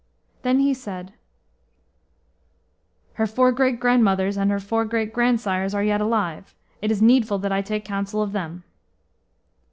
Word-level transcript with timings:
Then 0.41 0.57
he 0.61 0.73
said, 0.73 1.13
"Her 3.21 3.27
four 3.27 3.51
great 3.51 3.79
grandmothers 3.79 4.35
and 4.35 4.49
her 4.49 4.59
four 4.59 4.83
great 4.83 5.13
grandsires 5.13 5.75
are 5.75 5.83
yet 5.83 6.01
alive; 6.01 6.55
it 6.81 6.89
is 6.89 7.03
needful 7.03 7.37
that 7.37 7.51
I 7.51 7.61
take 7.61 7.85
counsel 7.85 8.23
of 8.23 8.31
them." 8.31 8.63